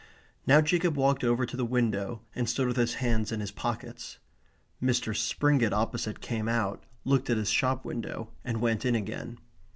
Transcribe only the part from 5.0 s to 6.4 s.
Springett opposite